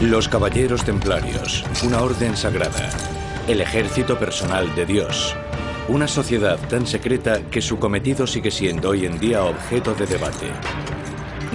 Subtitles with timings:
[0.00, 2.88] Los Caballeros Templarios, una orden sagrada.
[3.46, 5.36] El ejército personal de Dios.
[5.88, 10.46] Una sociedad tan secreta que su cometido sigue siendo hoy en día objeto de debate.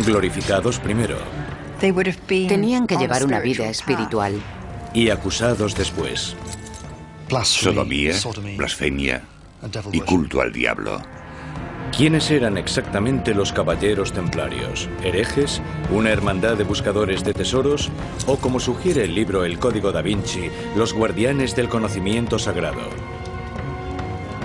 [0.05, 1.17] Glorificados primero.
[1.79, 4.39] Tenían que llevar una vida espiritual.
[4.93, 6.35] Y acusados después.
[7.45, 8.13] Sodomía,
[8.57, 9.23] blasfemia
[9.91, 11.01] y culto al diablo.
[11.95, 14.89] ¿Quiénes eran exactamente los caballeros templarios?
[15.01, 15.61] ¿Herejes?
[15.89, 17.89] ¿Una hermandad de buscadores de tesoros?
[18.27, 22.81] ¿O como sugiere el libro El Código da Vinci, los guardianes del conocimiento sagrado?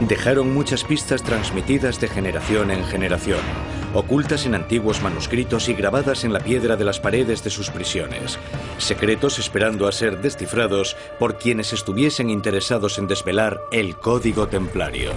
[0.06, 3.40] Dejaron muchas pistas transmitidas de generación en generación,
[3.94, 8.38] ocultas en antiguos manuscritos y grabadas en la piedra de las paredes de sus prisiones,
[8.78, 15.10] secretos esperando a ser descifrados por quienes estuviesen interesados en desvelar el Código Templario.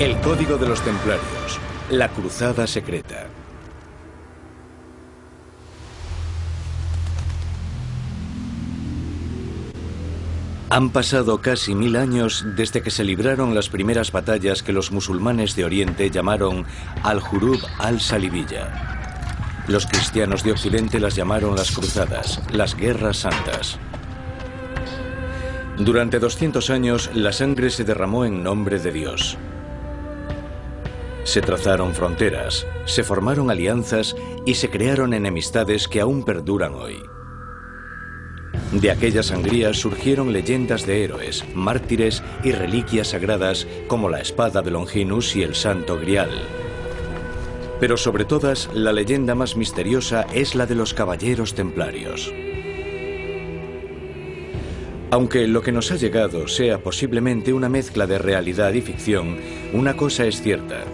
[0.00, 1.58] El Código de los Templarios,
[1.90, 3.26] la Cruzada Secreta.
[10.70, 15.56] Han pasado casi mil años desde que se libraron las primeras batallas que los musulmanes
[15.56, 16.64] de Oriente llamaron
[17.02, 19.64] Al-Jurub al-Salibiyya.
[19.66, 23.80] Los cristianos de Occidente las llamaron las Cruzadas, las Guerras Santas.
[25.76, 29.36] Durante 200 años la sangre se derramó en nombre de Dios.
[31.28, 37.02] Se trazaron fronteras, se formaron alianzas y se crearon enemistades que aún perduran hoy.
[38.72, 44.70] De aquella sangría surgieron leyendas de héroes, mártires y reliquias sagradas como la espada de
[44.70, 46.30] Longinus y el Santo Grial.
[47.78, 52.32] Pero sobre todas, la leyenda más misteriosa es la de los caballeros templarios.
[55.10, 59.36] Aunque lo que nos ha llegado sea posiblemente una mezcla de realidad y ficción,
[59.74, 60.84] una cosa es cierta.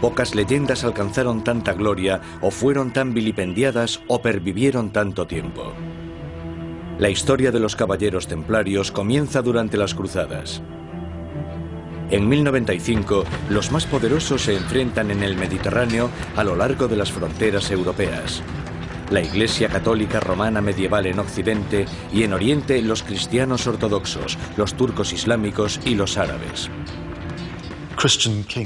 [0.00, 5.74] Pocas leyendas alcanzaron tanta gloria o fueron tan vilipendiadas o pervivieron tanto tiempo.
[6.98, 10.62] La historia de los caballeros templarios comienza durante las cruzadas.
[12.10, 17.12] En 1095, los más poderosos se enfrentan en el Mediterráneo a lo largo de las
[17.12, 18.42] fronteras europeas.
[19.10, 25.12] La Iglesia Católica Romana medieval en Occidente y en Oriente los cristianos ortodoxos, los turcos
[25.12, 26.70] islámicos y los árabes.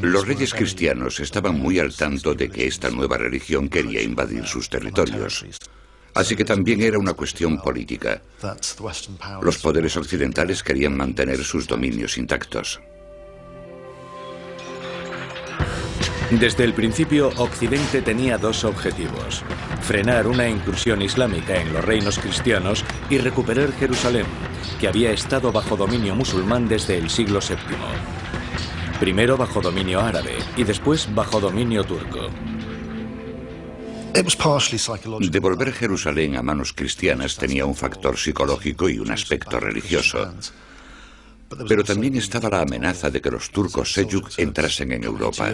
[0.02, 4.68] Los reyes cristianos estaban muy al tanto de que esta nueva religión quería invadir sus
[4.68, 5.44] territorios.
[6.14, 8.22] Así que también era una cuestión política.
[9.42, 12.80] Los poderes occidentales querían mantener sus dominios intactos.
[16.30, 19.42] Desde el principio, Occidente tenía dos objetivos.
[19.82, 24.26] Frenar una incursión islámica en los reinos cristianos y recuperar Jerusalén,
[24.80, 28.23] que había estado bajo dominio musulmán desde el siglo VII
[29.04, 32.30] primero bajo dominio árabe y después bajo dominio turco.
[35.20, 40.32] Devolver Jerusalén a manos cristianas tenía un factor psicológico y un aspecto religioso.
[41.68, 45.52] Pero también estaba la amenaza de que los turcos Seyuk entrasen en Europa.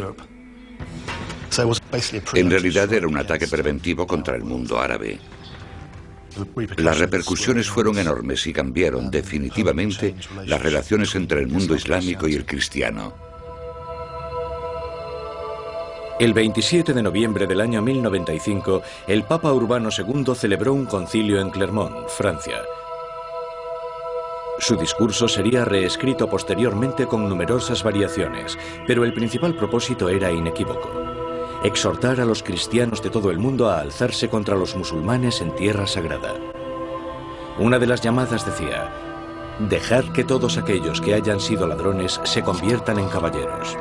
[2.35, 5.19] En realidad era un ataque preventivo contra el mundo árabe.
[6.77, 10.15] Las repercusiones fueron enormes y cambiaron definitivamente
[10.47, 13.30] las relaciones entre el mundo islámico y el cristiano.
[16.21, 21.49] El 27 de noviembre del año 1095, el Papa Urbano II celebró un concilio en
[21.49, 22.59] Clermont, Francia.
[24.59, 30.91] Su discurso sería reescrito posteriormente con numerosas variaciones, pero el principal propósito era inequívoco.
[31.65, 35.87] Exhortar a los cristianos de todo el mundo a alzarse contra los musulmanes en tierra
[35.87, 36.35] sagrada.
[37.59, 38.93] Una de las llamadas decía,
[39.71, 43.75] dejar que todos aquellos que hayan sido ladrones se conviertan en caballeros.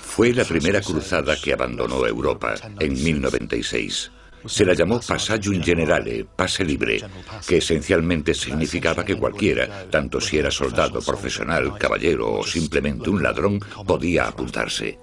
[0.00, 4.10] Fue la primera cruzada que abandonó Europa en 1096.
[4.46, 7.00] Se la llamó Passaggium Generale, pase libre,
[7.46, 13.60] que esencialmente significaba que cualquiera, tanto si era soldado profesional, caballero o simplemente un ladrón,
[13.86, 14.98] podía apuntarse.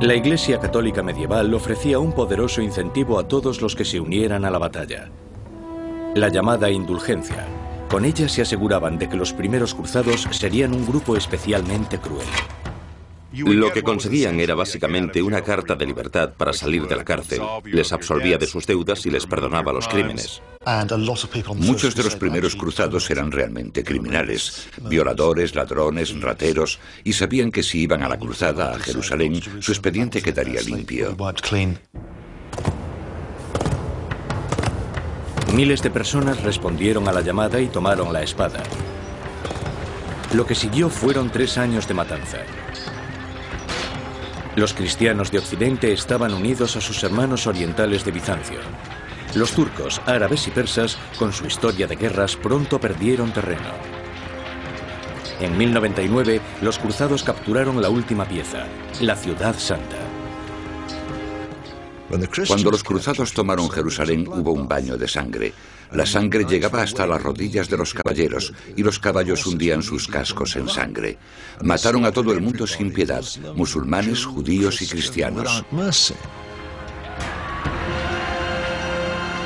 [0.00, 4.50] La Iglesia Católica medieval ofrecía un poderoso incentivo a todos los que se unieran a
[4.50, 5.10] la batalla.
[6.14, 7.46] La llamada indulgencia,
[7.92, 12.26] con ella se aseguraban de que los primeros cruzados serían un grupo especialmente cruel.
[13.34, 17.42] Lo que conseguían era básicamente una carta de libertad para salir de la cárcel.
[17.64, 20.40] Les absolvía de sus deudas y les perdonaba los crímenes.
[21.56, 27.80] Muchos de los primeros cruzados eran realmente criminales, violadores, ladrones, rateros, y sabían que si
[27.80, 31.14] iban a la cruzada a Jerusalén, su expediente quedaría limpio.
[35.52, 38.62] Miles de personas respondieron a la llamada y tomaron la espada.
[40.32, 42.38] Lo que siguió fueron tres años de matanza.
[44.56, 48.60] Los cristianos de Occidente estaban unidos a sus hermanos orientales de Bizancio.
[49.34, 53.72] Los turcos, árabes y persas, con su historia de guerras, pronto perdieron terreno.
[55.38, 58.64] En 1099, los cruzados capturaron la última pieza,
[59.02, 60.11] la ciudad santa.
[62.46, 65.52] Cuando los cruzados tomaron Jerusalén hubo un baño de sangre.
[65.92, 70.56] La sangre llegaba hasta las rodillas de los caballeros y los caballos hundían sus cascos
[70.56, 71.18] en sangre.
[71.62, 73.24] Mataron a todo el mundo sin piedad,
[73.54, 75.64] musulmanes, judíos y cristianos.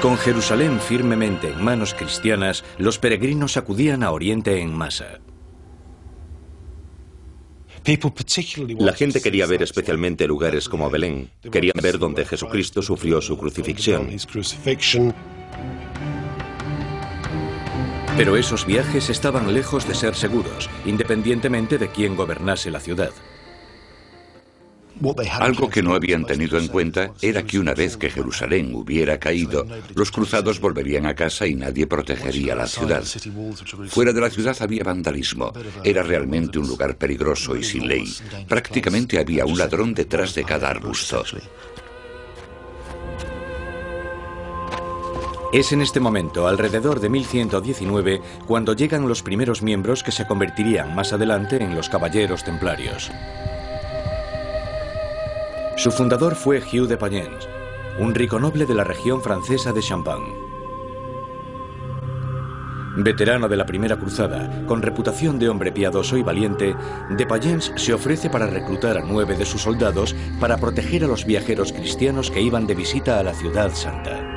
[0.02, 5.20] Con Jerusalén firmemente en manos cristianas, los peregrinos acudían a Oriente en masa.
[8.78, 11.30] La gente quería ver especialmente lugares como Belén.
[11.52, 14.08] Querían ver donde Jesucristo sufrió su crucifixión.
[18.16, 23.12] Pero esos viajes estaban lejos de ser seguros, independientemente de quién gobernase la ciudad.
[25.40, 29.66] Algo que no habían tenido en cuenta era que una vez que Jerusalén hubiera caído,
[29.94, 33.04] los cruzados volverían a casa y nadie protegería la ciudad.
[33.88, 35.52] Fuera de la ciudad había vandalismo.
[35.84, 38.04] Era realmente un lugar peligroso y sin ley.
[38.48, 41.24] Prácticamente había un ladrón detrás de cada arbusto.
[45.52, 50.94] Es en este momento, alrededor de 1119, cuando llegan los primeros miembros que se convertirían
[50.94, 53.10] más adelante en los caballeros templarios.
[55.76, 57.46] Su fundador fue Hugh de Payens,
[57.98, 60.34] un rico noble de la región francesa de Champagne.
[62.96, 66.74] Veterano de la Primera Cruzada, con reputación de hombre piadoso y valiente,
[67.10, 71.26] de Payens se ofrece para reclutar a nueve de sus soldados para proteger a los
[71.26, 74.35] viajeros cristianos que iban de visita a la ciudad santa.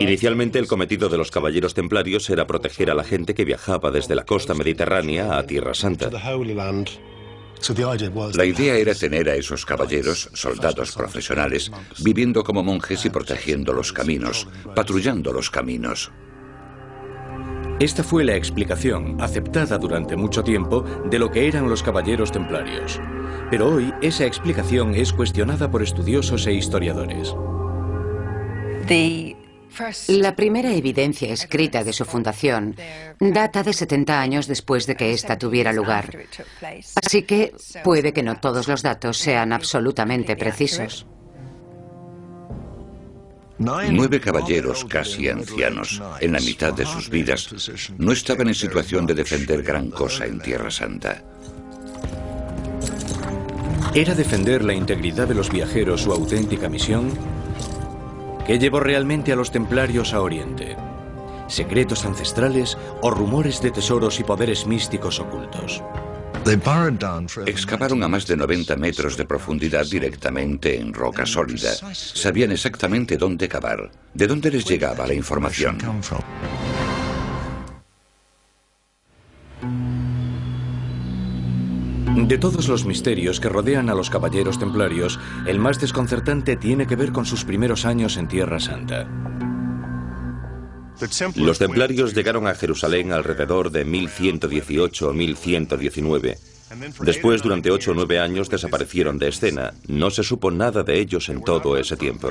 [0.00, 4.14] Inicialmente el cometido de los caballeros templarios era proteger a la gente que viajaba desde
[4.14, 6.10] la costa mediterránea a Tierra Santa.
[8.34, 11.70] La idea era tener a esos caballeros, soldados profesionales,
[12.02, 16.10] viviendo como monjes y protegiendo los caminos, patrullando los caminos.
[17.78, 23.00] Esta fue la explicación, aceptada durante mucho tiempo, de lo que eran los caballeros templarios.
[23.50, 27.34] Pero hoy esa explicación es cuestionada por estudiosos e historiadores.
[30.08, 32.76] La primera evidencia escrita de su fundación
[33.18, 36.10] data de 70 años después de que ésta tuviera lugar.
[36.94, 37.52] Así que
[37.84, 41.06] puede que no todos los datos sean absolutamente precisos.
[43.58, 49.14] Nueve caballeros casi ancianos, en la mitad de sus vidas, no estaban en situación de
[49.14, 51.22] defender gran cosa en Tierra Santa.
[53.94, 57.10] ¿Era defender la integridad de los viajeros su auténtica misión?
[58.46, 60.76] ¿Qué llevó realmente a los templarios a Oriente?
[61.48, 65.82] ¿Secretos ancestrales o rumores de tesoros y poderes místicos ocultos?
[67.44, 71.72] Excavaron a más de 90 metros de profundidad directamente en roca sólida.
[71.92, 75.78] Sabían exactamente dónde cavar, de dónde les llegaba la información.
[82.16, 86.96] De todos los misterios que rodean a los caballeros templarios, el más desconcertante tiene que
[86.96, 89.06] ver con sus primeros años en Tierra Santa.
[91.36, 96.38] Los templarios llegaron a Jerusalén alrededor de 1118 o 1119.
[97.00, 99.74] Después, durante ocho o nueve años, desaparecieron de escena.
[99.86, 102.28] No se supo nada de ellos en todo ese tiempo.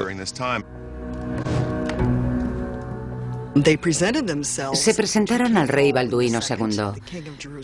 [4.74, 7.02] Se presentaron al rey Balduino II,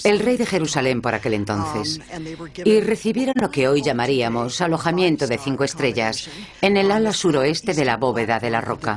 [0.06, 2.00] el rey de Jerusalén por aquel entonces,
[2.64, 6.30] y recibieron lo que hoy llamaríamos alojamiento de cinco estrellas
[6.62, 8.96] en el ala suroeste de la bóveda de la roca.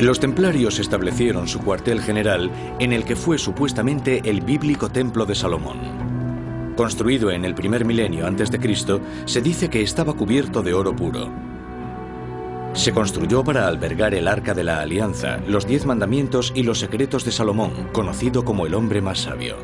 [0.00, 5.34] Los templarios establecieron su cuartel general en el que fue supuestamente el bíblico templo de
[5.34, 6.74] Salomón.
[6.76, 10.94] Construido en el primer milenio antes de Cristo, se dice que estaba cubierto de oro
[10.94, 11.47] puro.
[12.78, 17.24] Se construyó para albergar el Arca de la Alianza, los Diez Mandamientos y los Secretos
[17.24, 19.56] de Salomón, conocido como el hombre más sabio.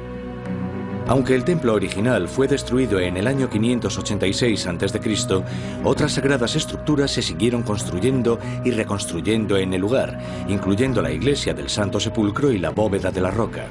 [1.07, 5.45] Aunque el templo original fue destruido en el año 586 a.C.,
[5.85, 10.19] otras sagradas estructuras se siguieron construyendo y reconstruyendo en el lugar,
[10.49, 13.69] incluyendo la iglesia del Santo Sepulcro y la bóveda de la roca.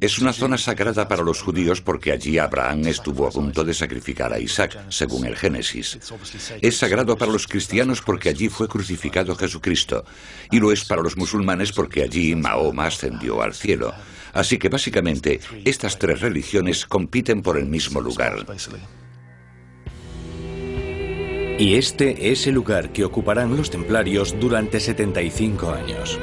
[0.00, 4.32] Es una zona sagrada para los judíos porque allí Abraham estuvo a punto de sacrificar
[4.32, 5.98] a Isaac, según el Génesis.
[6.60, 10.04] Es sagrado para los cristianos porque allí fue crucificado Jesucristo.
[10.50, 13.94] Y lo es para los musulmanes porque allí Mahoma ascendió al cielo.
[14.32, 18.44] Así que básicamente estas tres religiones compiten por el mismo lugar.
[21.58, 26.18] Y este es el lugar que ocuparán los templarios durante 75 años.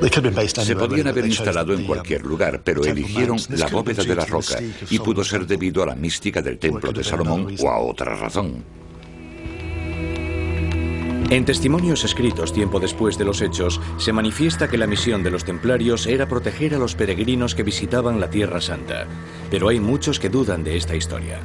[0.00, 4.98] Se podían haber instalado en cualquier lugar, pero eligieron la bóveda de la roca y
[4.98, 8.64] pudo ser debido a la mística del templo de Salomón o a otra razón.
[11.28, 15.44] En testimonios escritos tiempo después de los hechos, se manifiesta que la misión de los
[15.44, 19.06] templarios era proteger a los peregrinos que visitaban la Tierra Santa,
[19.48, 21.38] pero hay muchos que dudan de esta historia.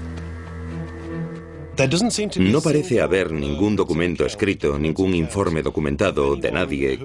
[2.38, 7.00] No parece haber ningún documento escrito, ningún informe documentado de nadie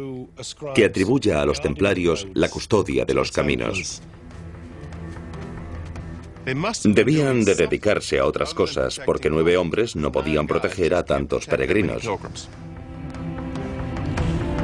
[0.74, 4.02] que atribuya a los templarios la custodia de los caminos.
[6.84, 12.08] Debían de dedicarse a otras cosas porque nueve hombres no podían proteger a tantos peregrinos.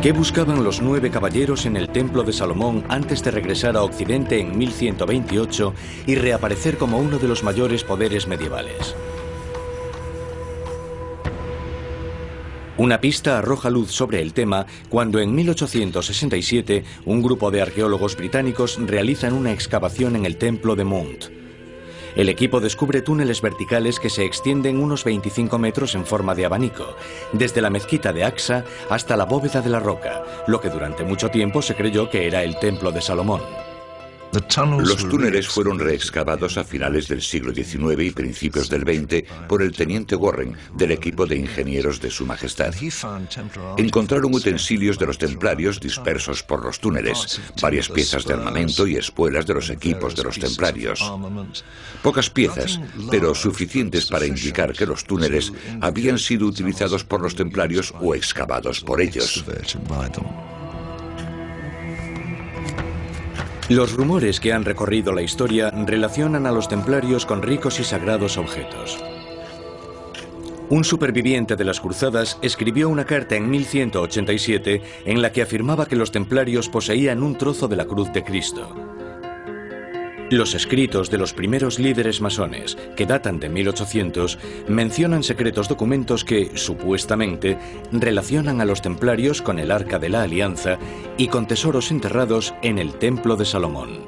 [0.02, 4.38] ¿Qué buscaban los nueve caballeros en el templo de Salomón antes de regresar a Occidente
[4.40, 5.74] en 1128
[6.06, 8.94] y reaparecer como uno de los mayores poderes medievales?
[12.78, 18.78] Una pista arroja luz sobre el tema cuando en 1867 un grupo de arqueólogos británicos
[18.78, 21.24] realizan una excavación en el templo de Mount.
[22.16, 26.96] El equipo descubre túneles verticales que se extienden unos 25 metros en forma de abanico,
[27.32, 31.30] desde la mezquita de Axa hasta la bóveda de la roca, lo que durante mucho
[31.30, 33.65] tiempo se creyó que era el templo de Salomón.
[34.36, 39.72] Los túneles fueron reexcavados a finales del siglo XIX y principios del XX por el
[39.72, 42.74] teniente Warren del equipo de ingenieros de Su Majestad.
[43.78, 49.46] Encontraron utensilios de los templarios dispersos por los túneles, varias piezas de armamento y espuelas
[49.46, 51.00] de los equipos de los templarios.
[52.02, 52.78] Pocas piezas,
[53.10, 58.80] pero suficientes para indicar que los túneles habían sido utilizados por los templarios o excavados
[58.80, 59.44] por ellos.
[63.68, 68.38] Los rumores que han recorrido la historia relacionan a los templarios con ricos y sagrados
[68.38, 68.96] objetos.
[70.70, 75.96] Un superviviente de las cruzadas escribió una carta en 1187 en la que afirmaba que
[75.96, 78.95] los templarios poseían un trozo de la cruz de Cristo.
[80.30, 86.50] Los escritos de los primeros líderes masones, que datan de 1800, mencionan secretos documentos que,
[86.58, 87.56] supuestamente,
[87.92, 90.78] relacionan a los templarios con el Arca de la Alianza
[91.16, 94.00] y con tesoros enterrados en el Templo de Salomón.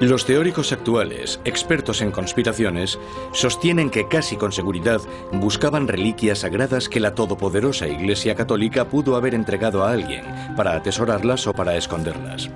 [0.00, 2.98] Los teóricos actuales, expertos en conspiraciones,
[3.32, 5.00] sostienen que casi con seguridad
[5.32, 11.46] buscaban reliquias sagradas que la todopoderosa Iglesia Católica pudo haber entregado a alguien para atesorarlas
[11.46, 12.50] o para esconderlas.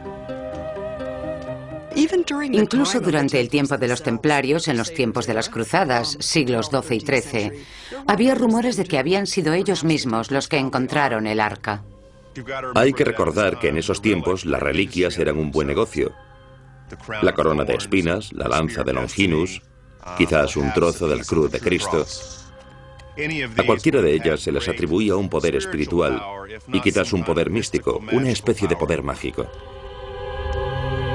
[2.52, 6.96] Incluso durante el tiempo de los templarios, en los tiempos de las cruzadas, siglos XII
[6.96, 7.52] y XIII,
[8.06, 11.82] había rumores de que habían sido ellos mismos los que encontraron el arca.
[12.74, 16.12] Hay que recordar que en esos tiempos las reliquias eran un buen negocio.
[17.22, 19.62] La corona de espinas, la lanza de Longinus,
[20.16, 22.06] quizás un trozo del cruz de Cristo.
[23.56, 26.22] A cualquiera de ellas se les atribuía un poder espiritual
[26.72, 29.50] y quizás un poder místico, una especie de poder mágico.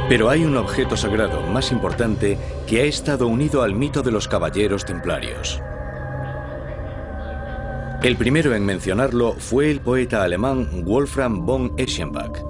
[0.10, 4.28] Pero hay un objeto sagrado más importante que ha estado unido al mito de los
[4.28, 5.62] caballeros templarios.
[8.04, 12.44] El primero en mencionarlo fue el poeta alemán Wolfram von Eschenbach.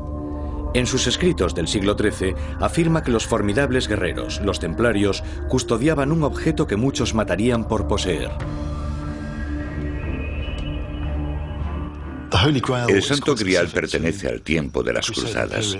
[0.73, 6.23] En sus escritos del siglo XIII afirma que los formidables guerreros, los templarios, custodiaban un
[6.23, 8.31] objeto que muchos matarían por poseer.
[12.89, 15.77] El Santo Grial pertenece al tiempo de las cruzadas.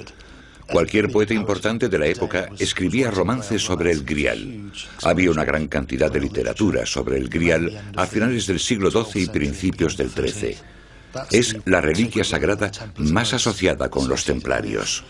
[0.72, 4.72] Cualquier poeta importante de la época escribía romances sobre el Grial.
[5.04, 9.28] Había una gran cantidad de literatura sobre el Grial a finales del siglo XII y
[9.28, 10.58] principios del XIII.
[11.32, 15.04] Es la reliquia sagrada más asociada con los templarios.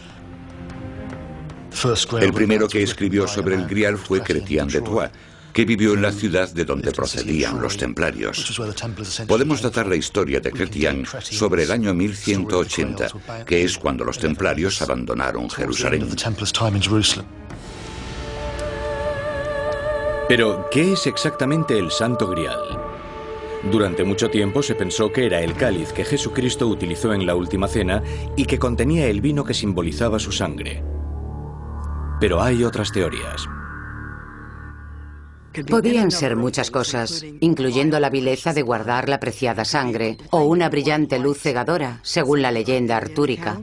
[2.19, 5.11] El primero que escribió sobre el Grial fue Chrétien de Troyes,
[5.53, 8.59] que vivió en la ciudad de donde procedían los templarios.
[9.27, 13.07] Podemos datar la historia de Chrétien sobre el año 1180,
[13.45, 16.09] que es cuando los templarios abandonaron Jerusalén.
[20.27, 22.79] Pero, ¿qué es exactamente el Santo Grial?
[23.71, 27.67] Durante mucho tiempo se pensó que era el cáliz que Jesucristo utilizó en la Última
[27.67, 28.03] Cena
[28.35, 30.83] y que contenía el vino que simbolizaba su sangre.
[32.19, 33.47] Pero hay otras teorías.
[35.69, 41.19] Podían ser muchas cosas, incluyendo la vileza de guardar la preciada sangre o una brillante
[41.19, 43.61] luz cegadora, según la leyenda artúrica.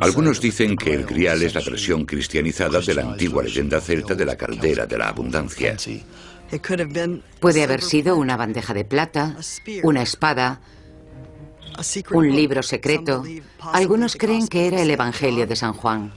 [0.00, 4.26] Algunos dicen que el grial es la versión cristianizada de la antigua leyenda celta de
[4.26, 5.76] la caldera de la abundancia.
[7.40, 9.36] Puede haber sido una bandeja de plata,
[9.82, 10.60] una espada,
[12.10, 13.24] un libro secreto.
[13.60, 16.12] Algunos creen que era el Evangelio de San Juan.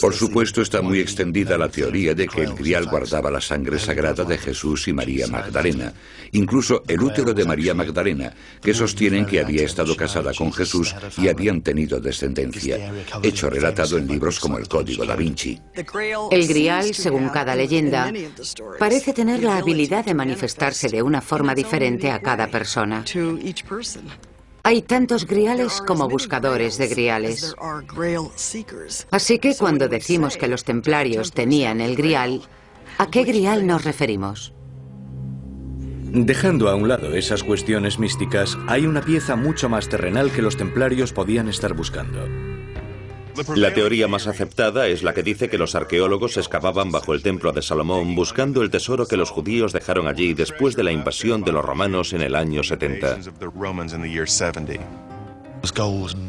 [0.00, 4.24] Por supuesto, está muy extendida la teoría de que el grial guardaba la sangre sagrada
[4.24, 5.92] de Jesús y María Magdalena,
[6.32, 11.28] incluso el útero de María Magdalena, que sostienen que había estado casada con Jesús y
[11.28, 15.58] habían tenido descendencia, hecho relatado en libros como el Código da Vinci.
[16.30, 18.12] El grial, según cada leyenda,
[18.78, 23.04] parece tener la habilidad de manifestarse de una forma diferente a cada persona.
[24.62, 27.54] Hay tantos griales como buscadores de griales.
[29.10, 32.42] Así que cuando decimos que los templarios tenían el grial,
[32.98, 34.52] ¿a qué grial nos referimos?
[36.10, 40.56] Dejando a un lado esas cuestiones místicas, hay una pieza mucho más terrenal que los
[40.56, 42.47] templarios podían estar buscando.
[43.54, 47.52] La teoría más aceptada es la que dice que los arqueólogos excavaban bajo el templo
[47.52, 51.52] de Salomón buscando el tesoro que los judíos dejaron allí después de la invasión de
[51.52, 53.18] los romanos en el año 70.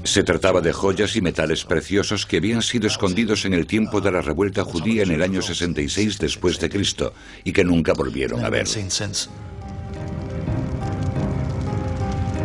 [0.04, 4.12] Se trataba de joyas y metales preciosos que habían sido escondidos en el tiempo de
[4.12, 7.14] la revuelta judía en el año 66 después de Cristo
[7.44, 8.68] y que nunca volvieron a ver.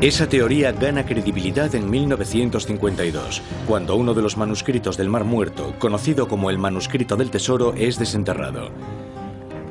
[0.00, 6.28] Esa teoría gana credibilidad en 1952, cuando uno de los manuscritos del Mar Muerto, conocido
[6.28, 8.70] como el manuscrito del tesoro, es desenterrado.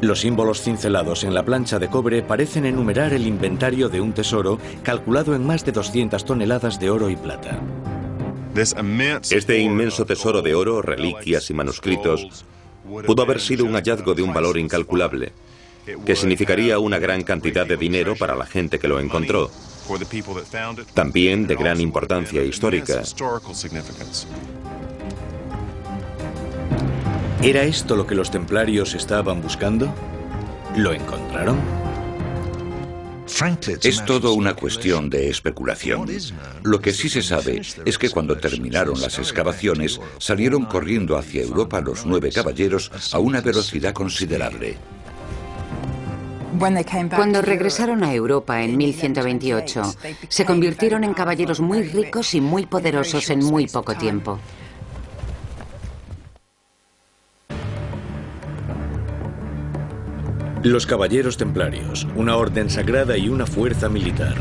[0.01, 4.58] Los símbolos cincelados en la plancha de cobre parecen enumerar el inventario de un tesoro
[4.82, 7.60] calculado en más de 200 toneladas de oro y plata.
[8.56, 12.46] Este inmenso tesoro de oro, reliquias y manuscritos
[13.06, 15.32] pudo haber sido un hallazgo de un valor incalculable,
[16.06, 19.50] que significaría una gran cantidad de dinero para la gente que lo encontró,
[20.94, 23.02] también de gran importancia histórica.
[27.42, 29.94] ¿Era esto lo que los templarios estaban buscando?
[30.78, 31.58] ¿Lo encontraron?
[33.82, 36.08] Es todo una cuestión de especulación.
[36.62, 41.82] Lo que sí se sabe es que cuando terminaron las excavaciones salieron corriendo hacia Europa
[41.82, 44.78] los nueve caballeros a una velocidad considerable.
[47.15, 49.82] Cuando regresaron a Europa en 1128,
[50.28, 54.39] se convirtieron en caballeros muy ricos y muy poderosos en muy poco tiempo.
[60.63, 64.36] Los caballeros templarios, una orden sagrada y una fuerza militar.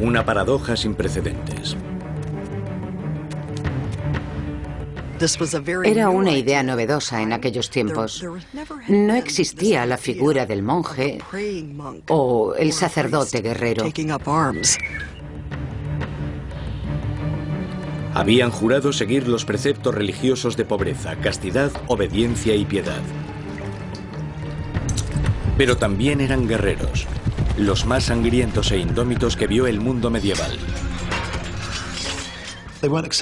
[0.00, 1.76] Una paradoja sin precedentes.
[5.84, 8.24] Era una idea novedosa en aquellos tiempos.
[8.88, 11.18] No existía la figura del monje
[12.08, 13.84] o el sacerdote guerrero.
[18.14, 23.02] Habían jurado seguir los preceptos religiosos de pobreza, castidad, obediencia y piedad.
[25.56, 27.06] Pero también eran guerreros,
[27.56, 30.58] los más sangrientos e indómitos que vio el mundo medieval.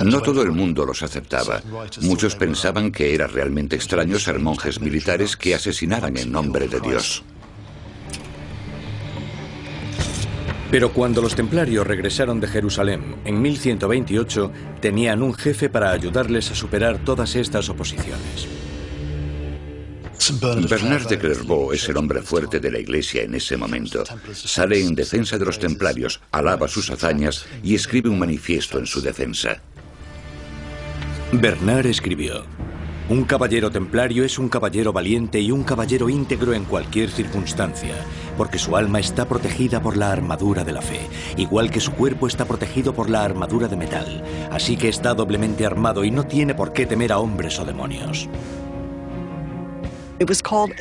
[0.05, 1.63] No todo el mundo los aceptaba.
[2.03, 7.25] Muchos pensaban que era realmente extraño ser monjes militares que asesinaran en nombre de Dios.
[10.71, 16.55] Pero cuando los templarios regresaron de Jerusalén en 1128, tenían un jefe para ayudarles a
[16.55, 18.56] superar todas estas oposiciones.
[20.31, 24.03] Bernard de Clairvaux es el hombre fuerte de la iglesia en ese momento.
[24.33, 29.01] Sale en defensa de los templarios, alaba sus hazañas y escribe un manifiesto en su
[29.01, 29.61] defensa.
[31.33, 32.45] Bernard escribió,
[33.09, 37.95] un caballero templario es un caballero valiente y un caballero íntegro en cualquier circunstancia,
[38.37, 41.01] porque su alma está protegida por la armadura de la fe,
[41.37, 45.65] igual que su cuerpo está protegido por la armadura de metal, así que está doblemente
[45.65, 48.29] armado y no tiene por qué temer a hombres o demonios.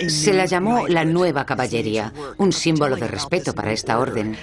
[0.07, 4.37] Se la llamó la Nueva Caballería, un símbolo de respeto para esta orden.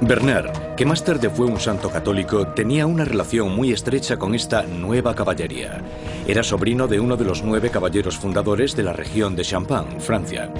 [0.00, 4.62] Bernard, que más tarde fue un santo católico, tenía una relación muy estrecha con esta
[4.62, 5.82] nueva caballería.
[6.26, 10.52] Era sobrino de uno de los nueve caballeros fundadores de la región de Champagne, Francia.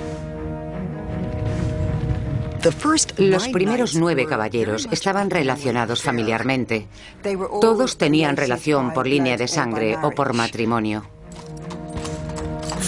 [3.16, 6.88] Los primeros nueve caballeros estaban relacionados familiarmente.
[7.60, 11.08] Todos tenían relación por línea de sangre o por matrimonio.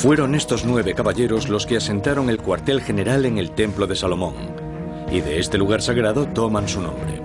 [0.00, 4.34] Fueron estos nueve caballeros los que asentaron el cuartel general en el Templo de Salomón,
[5.12, 7.20] y de este lugar sagrado toman su nombre.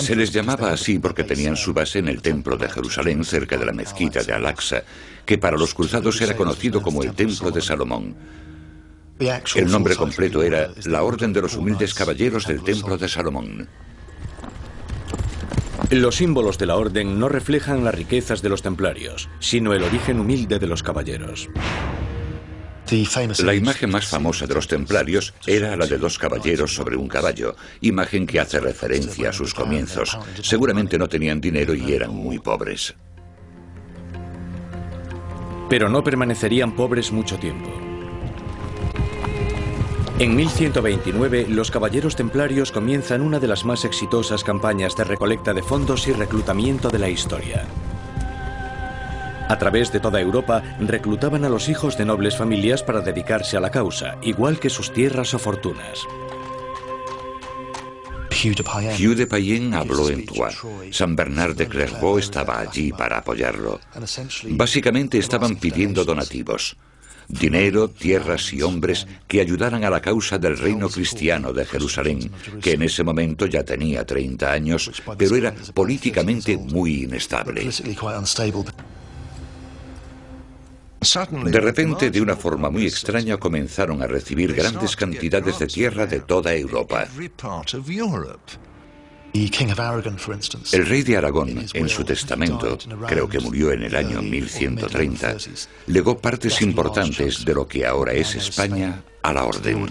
[0.00, 3.66] Se les llamaba así porque tenían su base en el templo de Jerusalén, cerca de
[3.66, 4.82] la mezquita de Al-Aqsa,
[5.26, 8.16] que para los cruzados era conocido como el Templo de Salomón.
[9.56, 13.68] El nombre completo era la Orden de los Humildes Caballeros del Templo de Salomón.
[15.90, 20.20] Los símbolos de la orden no reflejan las riquezas de los templarios, sino el origen
[20.20, 21.48] humilde de los caballeros.
[23.42, 27.56] La imagen más famosa de los templarios era la de dos caballeros sobre un caballo,
[27.80, 30.16] imagen que hace referencia a sus comienzos.
[30.42, 32.94] Seguramente no tenían dinero y eran muy pobres.
[35.68, 37.89] Pero no permanecerían pobres mucho tiempo.
[40.20, 45.62] En 1129, los caballeros templarios comienzan una de las más exitosas campañas de recolecta de
[45.62, 47.66] fondos y reclutamiento de la historia.
[49.48, 53.60] A través de toda Europa reclutaban a los hijos de nobles familias para dedicarse a
[53.60, 56.06] la causa, igual que sus tierras o fortunas.
[58.30, 60.58] Hugh de Payen habló en Troyes.
[60.90, 63.80] San Bernard de Clairvaux estaba allí para apoyarlo.
[64.50, 66.76] Básicamente estaban pidiendo donativos.
[67.30, 72.72] Dinero, tierras y hombres que ayudaran a la causa del reino cristiano de Jerusalén, que
[72.72, 77.70] en ese momento ya tenía 30 años, pero era políticamente muy inestable.
[81.44, 86.20] De repente, de una forma muy extraña, comenzaron a recibir grandes cantidades de tierra de
[86.20, 87.06] toda Europa.
[90.72, 95.36] El rey de Aragón, en su testamento, creo que murió en el año 1130,
[95.86, 99.88] legó partes importantes de lo que ahora es España a la orden.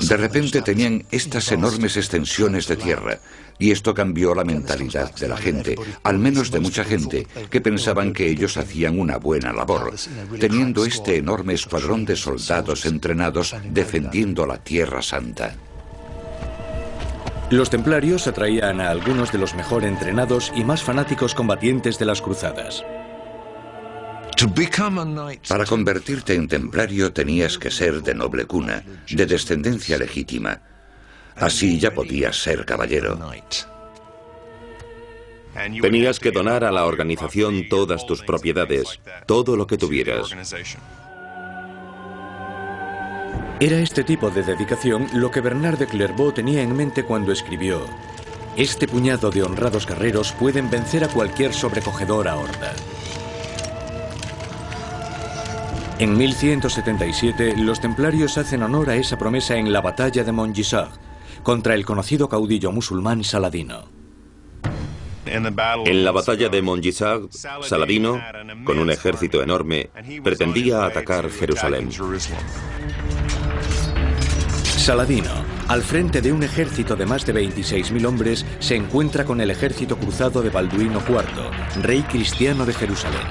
[0.00, 3.18] De repente tenían estas enormes extensiones de tierra
[3.58, 8.12] y esto cambió la mentalidad de la gente, al menos de mucha gente, que pensaban
[8.12, 9.94] que ellos hacían una buena labor,
[10.38, 15.56] teniendo este enorme escuadrón de soldados entrenados defendiendo la Tierra Santa.
[17.50, 22.20] Los templarios atraían a algunos de los mejor entrenados y más fanáticos combatientes de las
[22.20, 22.84] cruzadas.
[25.48, 30.60] Para convertirte en templario tenías que ser de noble cuna, de descendencia legítima.
[31.36, 33.18] Así ya podías ser caballero.
[35.80, 40.34] Tenías que donar a la organización todas tus propiedades, todo lo que tuvieras.
[43.58, 47.86] Era este tipo de dedicación lo que Bernard de Clairvaux tenía en mente cuando escribió
[48.54, 52.74] Este puñado de honrados guerreros pueden vencer a cualquier sobrecogedora horda.
[55.98, 60.90] En 1177, los templarios hacen honor a esa promesa en la batalla de Montgisard,
[61.42, 63.84] contra el conocido caudillo musulmán Saladino.
[65.24, 67.30] En la batalla de Montgisard,
[67.62, 68.20] Saladino,
[68.64, 69.88] con un ejército enorme,
[70.22, 71.88] pretendía atacar Jerusalén.
[74.86, 75.32] Saladino,
[75.66, 79.98] al frente de un ejército de más de 26.000 hombres, se encuentra con el ejército
[79.98, 83.26] cruzado de Balduino IV, rey cristiano de Jerusalén.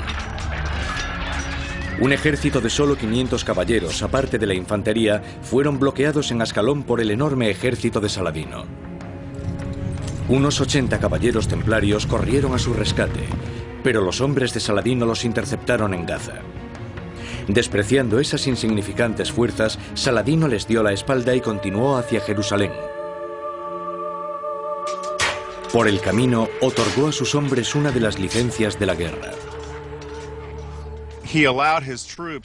[2.02, 7.00] Un ejército de solo 500 caballeros, aparte de la infantería, fueron bloqueados en Ascalón por
[7.00, 8.66] el enorme ejército de Saladino.
[10.28, 13.30] Unos 80 caballeros templarios corrieron a su rescate,
[13.82, 16.42] pero los hombres de Saladino los interceptaron en Gaza.
[17.48, 22.72] Despreciando esas insignificantes fuerzas, Saladino les dio la espalda y continuó hacia Jerusalén.
[25.72, 29.32] Por el camino, otorgó a sus hombres una de las licencias de la guerra.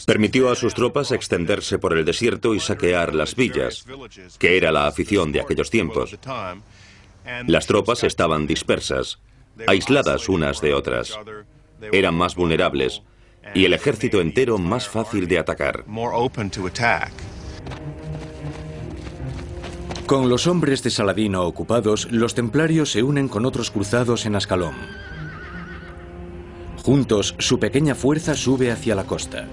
[0.05, 3.87] Permitió a sus tropas extenderse por el desierto y saquear las villas,
[4.39, 6.19] que era la afición de aquellos tiempos.
[7.47, 9.21] Las tropas estaban dispersas,
[9.67, 11.17] aisladas unas de otras.
[11.93, 13.03] Eran más vulnerables
[13.55, 15.85] y el ejército entero más fácil de atacar.
[20.07, 24.75] Con los hombres de Saladino ocupados, los templarios se unen con otros cruzados en Ascalón.
[26.83, 29.47] Juntos, su pequeña fuerza sube hacia la costa.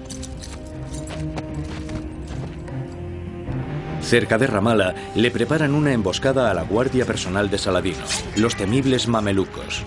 [4.00, 8.04] Cerca de Ramala, le preparan una emboscada a la guardia personal de Saladino,
[8.36, 9.84] los temibles mamelucos.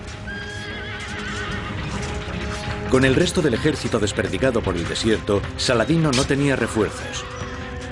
[2.92, 7.24] Con el resto del ejército desperdigado por el desierto, Saladino no tenía refuerzos.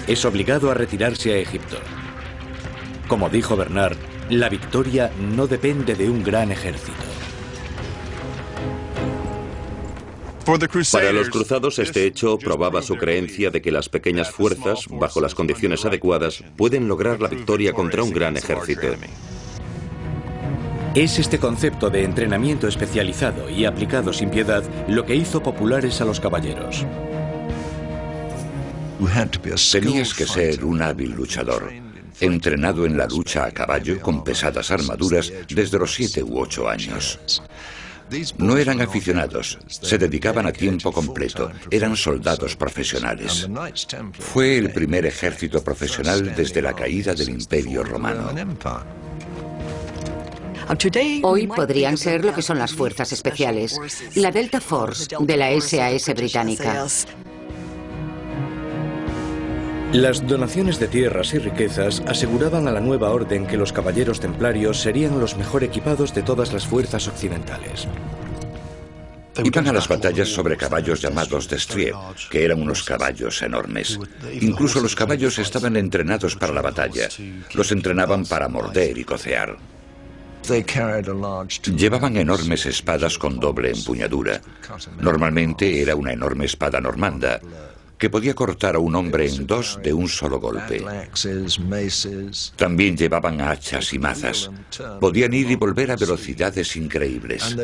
[0.07, 1.77] Es obligado a retirarse a Egipto.
[3.07, 3.95] Como dijo Bernard,
[4.29, 6.91] la victoria no depende de un gran ejército.
[10.91, 15.33] Para los cruzados este hecho probaba su creencia de que las pequeñas fuerzas, bajo las
[15.33, 18.87] condiciones adecuadas, pueden lograr la victoria contra un gran ejército.
[20.95, 26.05] Es este concepto de entrenamiento especializado y aplicado sin piedad lo que hizo populares a
[26.05, 26.83] los caballeros.
[29.71, 31.71] Tenías que ser un hábil luchador,
[32.19, 37.19] entrenado en la lucha a caballo con pesadas armaduras desde los siete u ocho años.
[38.39, 43.47] No eran aficionados, se dedicaban a tiempo completo, eran soldados profesionales.
[44.13, 48.31] Fue el primer ejército profesional desde la caída del Imperio Romano.
[51.23, 53.79] Hoy podrían ser lo que son las fuerzas especiales,
[54.13, 56.85] la Delta Force de la SAS británica.
[59.93, 64.79] Las donaciones de tierras y riquezas aseguraban a la nueva orden que los caballeros templarios
[64.79, 67.87] serían los mejor equipados de todas las fuerzas occidentales.
[69.43, 71.95] Iban a las batallas sobre caballos llamados destrier,
[72.29, 73.99] que eran unos caballos enormes.
[74.41, 77.07] Incluso los caballos estaban entrenados para la batalla.
[77.55, 79.57] Los entrenaban para morder y cocear.
[81.75, 84.41] Llevaban enormes espadas con doble empuñadura.
[84.99, 87.39] Normalmente era una enorme espada normanda
[87.99, 90.83] que podía cortar a un hombre en dos de un solo golpe.
[92.55, 94.49] También llevaban hachas y mazas.
[95.01, 97.55] Podían ir y volver a velocidades increíbles.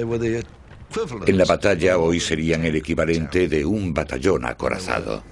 [1.26, 5.24] En la batalla hoy serían el equivalente de un batallón acorazado.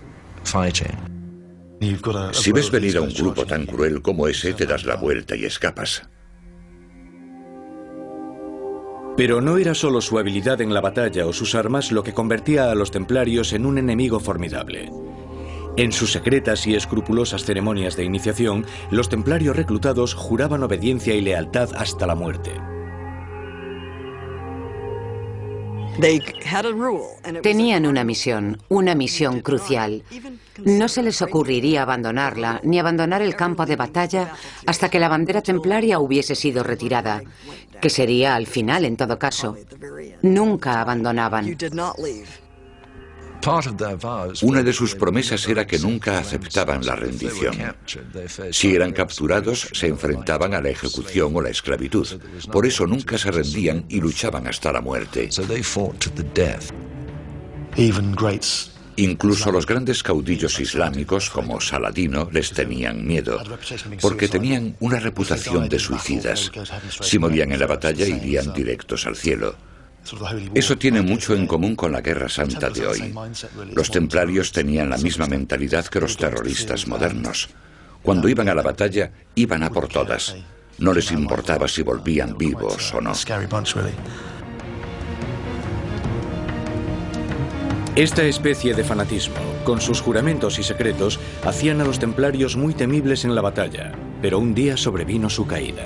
[2.31, 5.43] Si ves venir a un grupo tan cruel como ese, te das la vuelta y
[5.43, 6.03] escapas.
[9.15, 12.71] Pero no era solo su habilidad en la batalla o sus armas lo que convertía
[12.71, 14.91] a los templarios en un enemigo formidable.
[15.77, 21.69] En sus secretas y escrupulosas ceremonias de iniciación, los templarios reclutados juraban obediencia y lealtad
[21.75, 22.72] hasta la muerte.
[27.41, 30.03] Tenían una misión, una misión crucial.
[30.63, 34.33] No se les ocurriría abandonarla, ni abandonar el campo de batalla
[34.65, 37.21] hasta que la bandera templaria hubiese sido retirada,
[37.81, 39.57] que sería al final en todo caso.
[40.21, 41.57] Nunca abandonaban.
[44.41, 47.55] Una de sus promesas era que nunca aceptaban la rendición.
[48.51, 52.07] Si eran capturados, se enfrentaban a la ejecución o la esclavitud.
[52.51, 55.29] Por eso nunca se rendían y luchaban hasta la muerte.
[58.95, 63.41] Incluso los grandes caudillos islámicos como Saladino les tenían miedo,
[63.99, 66.51] porque tenían una reputación de suicidas.
[67.01, 69.55] Si morían en la batalla irían directos al cielo.
[70.53, 73.13] Eso tiene mucho en común con la Guerra Santa de hoy.
[73.73, 77.49] Los templarios tenían la misma mentalidad que los terroristas modernos.
[78.01, 80.35] Cuando iban a la batalla, iban a por todas.
[80.77, 83.13] No les importaba si volvían vivos o no.
[87.95, 93.23] Esta especie de fanatismo, con sus juramentos y secretos, hacían a los templarios muy temibles
[93.23, 95.85] en la batalla, pero un día sobrevino su caída.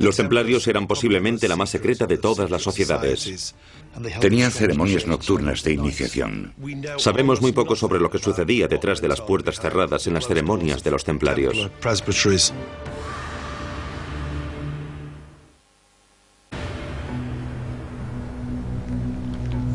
[0.00, 3.54] Los templarios eran posiblemente la más secreta de todas las sociedades.
[4.18, 6.54] Tenían ceremonias nocturnas de iniciación.
[6.96, 10.82] Sabemos muy poco sobre lo que sucedía detrás de las puertas cerradas en las ceremonias
[10.82, 11.68] de los templarios.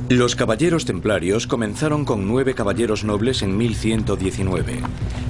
[0.09, 4.81] Los caballeros templarios comenzaron con nueve caballeros nobles en 1119,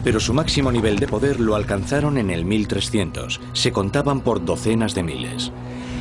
[0.03, 3.39] pero su máximo nivel de poder lo alcanzaron en el 1300.
[3.53, 5.53] Se contaban por docenas de miles.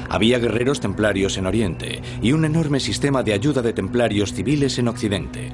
[0.08, 4.88] Había guerreros templarios en Oriente y un enorme sistema de ayuda de templarios civiles en
[4.88, 5.52] Occidente.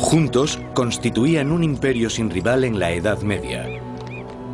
[0.00, 3.68] Juntos constituían un imperio sin rival en la Edad Media,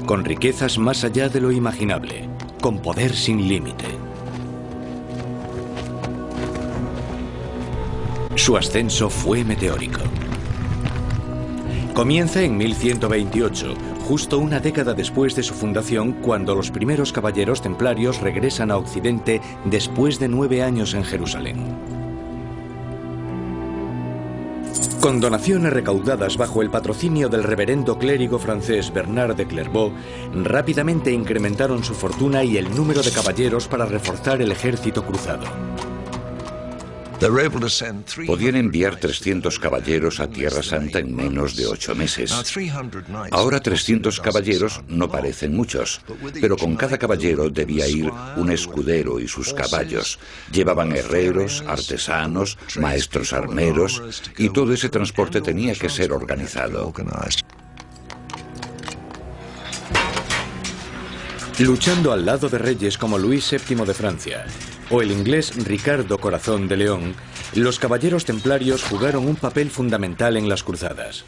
[0.05, 2.29] con riquezas más allá de lo imaginable,
[2.61, 4.10] con poder sin límite.
[8.51, 10.01] Su ascenso fue meteórico.
[11.95, 13.75] Comienza en 1128,
[14.09, 19.41] justo una década después de su fundación, cuando los primeros caballeros templarios regresan a Occidente
[19.67, 21.59] después de nueve años en Jerusalén.
[24.99, 29.95] Con donaciones recaudadas bajo el patrocinio del reverendo clérigo francés Bernard de Clairvaux,
[30.35, 35.45] rápidamente incrementaron su fortuna y el número de caballeros para reforzar el ejército cruzado.
[38.27, 42.33] Podían enviar 300 caballeros a Tierra Santa en menos de ocho meses.
[43.31, 46.01] Ahora 300 caballeros no parecen muchos,
[46.41, 50.19] pero con cada caballero debía ir un escudero y sus caballos.
[50.51, 56.93] Llevaban herreros, artesanos, maestros armeros, y todo ese transporte tenía que ser organizado.
[61.59, 64.47] Luchando al lado de reyes como Luis VII de Francia,
[64.91, 67.15] o el inglés Ricardo Corazón de León,
[67.55, 71.25] los caballeros templarios jugaron un papel fundamental en las cruzadas.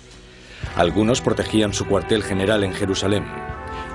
[0.77, 3.25] Algunos protegían su cuartel general en Jerusalén.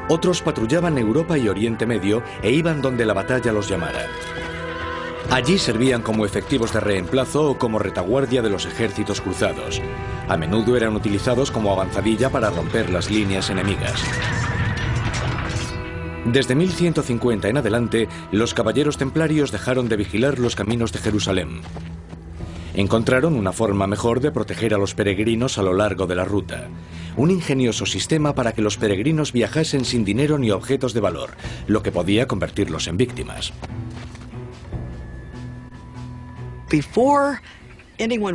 [0.10, 4.08] Otros patrullaban Europa y Oriente Medio e iban donde la batalla los llamara.
[5.30, 9.82] Allí servían como efectivos de reemplazo o como retaguardia de los ejércitos cruzados.
[10.30, 14.02] A menudo eran utilizados como avanzadilla para romper las líneas enemigas.
[16.32, 21.62] Desde 1150 en adelante, los caballeros templarios dejaron de vigilar los caminos de Jerusalén.
[22.74, 26.68] Encontraron una forma mejor de proteger a los peregrinos a lo largo de la ruta.
[27.16, 31.32] Un ingenioso sistema para que los peregrinos viajasen sin dinero ni objetos de valor,
[31.66, 33.54] lo que podía convertirlos en víctimas.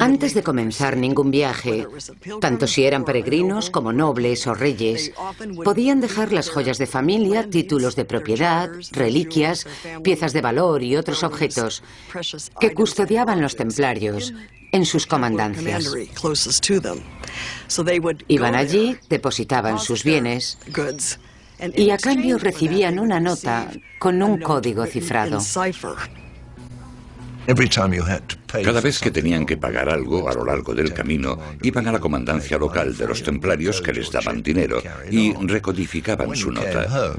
[0.01, 1.87] Antes de comenzar ningún viaje,
[2.41, 5.13] tanto si eran peregrinos como nobles o reyes,
[5.65, 9.67] podían dejar las joyas de familia, títulos de propiedad, reliquias,
[10.03, 11.83] piezas de valor y otros objetos
[12.61, 14.33] que custodiaban los templarios
[14.73, 15.95] en sus comandancias.
[18.29, 20.59] Iban allí, depositaban sus bienes
[21.75, 23.71] y a cambio recibían una nota
[24.01, 25.39] con un código cifrado.
[28.63, 31.99] Cada vez que tenían que pagar algo a lo largo del camino, iban a la
[31.99, 37.15] comandancia local de los templarios que les daban dinero y recodificaban su nota.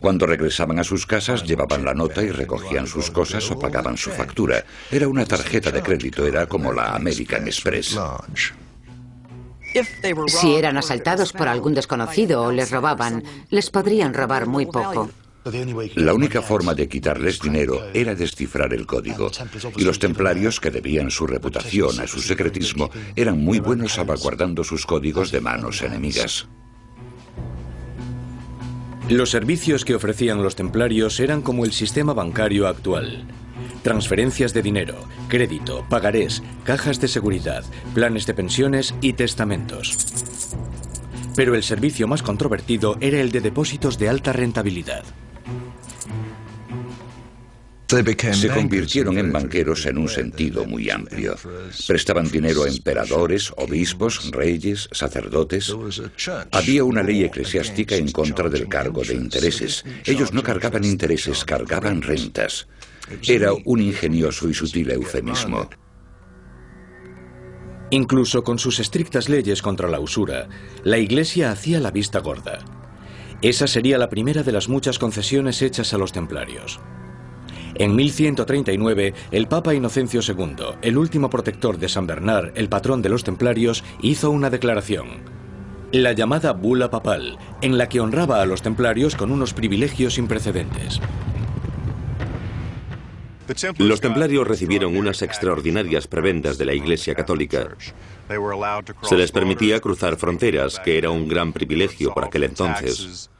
[0.00, 4.10] Cuando regresaban a sus casas, llevaban la nota y recogían sus cosas o pagaban su
[4.10, 4.64] factura.
[4.90, 7.98] Era una tarjeta de crédito, era como la American Express.
[10.28, 15.10] Si eran asaltados por algún desconocido o les robaban, les podrían robar muy poco.
[15.94, 19.30] La única forma de quitarles dinero era descifrar el código.
[19.76, 24.86] Y los templarios, que debían su reputación a su secretismo, eran muy buenos salvaguardando sus
[24.86, 26.46] códigos de manos enemigas.
[29.08, 33.26] Los servicios que ofrecían los templarios eran como el sistema bancario actual.
[33.82, 34.96] Transferencias de dinero,
[35.28, 39.96] crédito, pagarés, cajas de seguridad, planes de pensiones y testamentos.
[41.34, 45.04] Pero el servicio más controvertido era el de depósitos de alta rentabilidad.
[47.88, 51.36] Se convirtieron en banqueros en un sentido muy amplio.
[51.86, 55.74] Prestaban dinero a emperadores, obispos, reyes, sacerdotes.
[56.52, 59.84] Había una ley eclesiástica en contra del cargo de intereses.
[60.04, 62.68] Ellos no cargaban intereses, cargaban rentas.
[63.26, 65.70] Era un ingenioso y sutil eufemismo.
[67.90, 70.50] Incluso con sus estrictas leyes contra la usura,
[70.84, 72.58] la Iglesia hacía la vista gorda.
[73.40, 76.80] Esa sería la primera de las muchas concesiones hechas a los templarios.
[77.78, 83.08] En 1139, el Papa Inocencio II, el último protector de San Bernard, el patrón de
[83.08, 85.06] los templarios, hizo una declaración,
[85.92, 90.26] la llamada bula papal, en la que honraba a los templarios con unos privilegios sin
[90.26, 91.00] precedentes.
[93.78, 97.68] Los templarios recibieron unas extraordinarias prebendas de la Iglesia Católica.
[99.02, 103.30] Se les permitía cruzar fronteras, que era un gran privilegio por aquel entonces.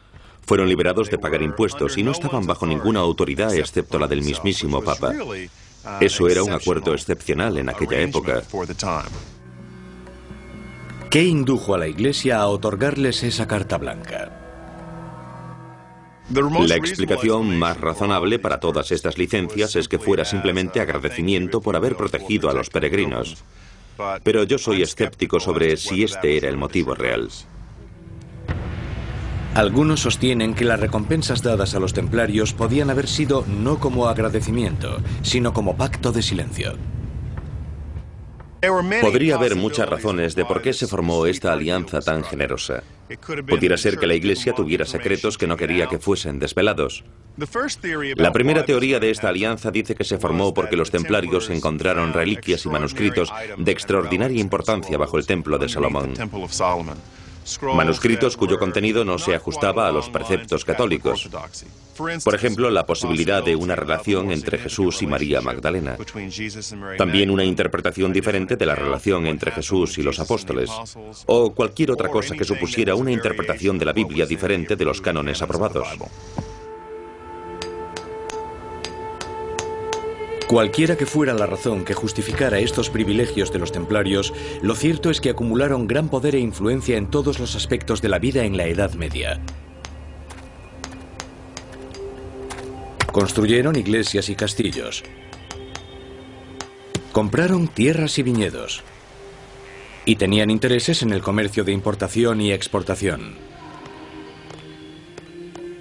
[0.48, 4.82] Fueron liberados de pagar impuestos y no estaban bajo ninguna autoridad excepto la del mismísimo
[4.82, 5.12] Papa.
[6.00, 8.42] Eso era un acuerdo excepcional en aquella época.
[11.11, 14.32] ¿Qué indujo a la Iglesia a otorgarles esa carta blanca?
[16.30, 21.94] La explicación más razonable para todas estas licencias es que fuera simplemente agradecimiento por haber
[21.94, 23.37] protegido a los peregrinos.
[24.22, 27.28] Pero yo soy escéptico sobre si este era el motivo real.
[29.59, 34.99] Algunos sostienen que las recompensas dadas a los templarios podían haber sido no como agradecimiento,
[35.23, 36.77] sino como pacto de silencio.
[39.01, 42.85] Podría haber muchas razones de por qué se formó esta alianza tan generosa.
[43.49, 47.03] Pudiera ser que la Iglesia tuviera secretos que no quería que fuesen desvelados.
[48.14, 52.64] La primera teoría de esta alianza dice que se formó porque los templarios encontraron reliquias
[52.64, 56.14] y manuscritos de extraordinaria importancia bajo el templo de Salomón
[57.74, 61.28] manuscritos cuyo contenido no se ajustaba a los preceptos católicos.
[62.24, 65.96] Por ejemplo, la posibilidad de una relación entre Jesús y María Magdalena.
[66.96, 70.70] También una interpretación diferente de la relación entre Jesús y los apóstoles.
[71.26, 75.42] O cualquier otra cosa que supusiera una interpretación de la Biblia diferente de los cánones
[75.42, 75.88] aprobados.
[80.48, 84.32] Cualquiera que fuera la razón que justificara estos privilegios de los templarios,
[84.62, 88.18] lo cierto es que acumularon gran poder e influencia en todos los aspectos de la
[88.18, 89.42] vida en la Edad Media.
[93.12, 95.04] Construyeron iglesias y castillos.
[97.12, 98.82] Compraron tierras y viñedos.
[100.06, 103.37] Y tenían intereses en el comercio de importación y exportación.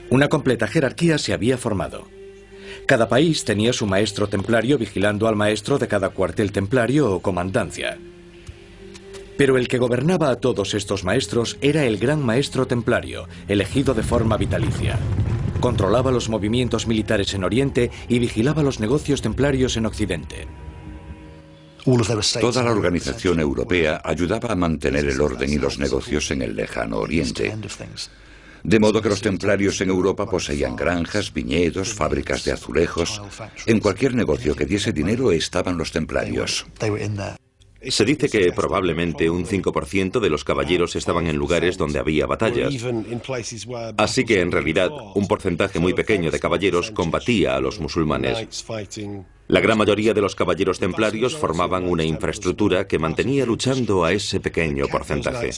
[0.09, 2.16] Una completa jerarquía se había formado.
[2.87, 7.97] Cada país tenía su maestro templario vigilando al maestro de cada cuartel templario o comandancia.
[9.37, 14.03] Pero el que gobernaba a todos estos maestros era el gran maestro templario, elegido de
[14.03, 14.97] forma vitalicia.
[15.59, 20.47] Controlaba los movimientos militares en Oriente y vigilaba los negocios templarios en Occidente.
[22.39, 26.99] Toda la organización europea ayudaba a mantener el orden y los negocios en el lejano
[26.99, 27.53] Oriente.
[28.67, 33.21] De modo que los templarios en Europa poseían granjas, viñedos, fábricas de azulejos.
[33.65, 36.65] En cualquier negocio que diese dinero estaban los templarios.
[37.81, 42.73] Se dice que probablemente un 5% de los caballeros estaban en lugares donde había batallas.
[43.95, 48.65] Así que en realidad un porcentaje muy pequeño de caballeros combatía a los musulmanes.
[49.47, 54.41] La gran mayoría de los caballeros templarios formaban una infraestructura que mantenía luchando a ese
[54.41, 55.51] pequeño porcentaje.